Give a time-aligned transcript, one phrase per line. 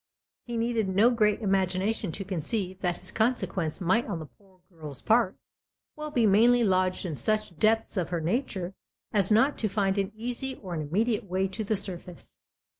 [0.47, 4.99] He needed no great imagination to conceive that this consequence might, on the poor girl's
[4.99, 5.37] part,
[5.95, 8.73] well be mainly lodged in such depths of her nature
[9.13, 12.39] as not to find an easy or an immediate way to the surface.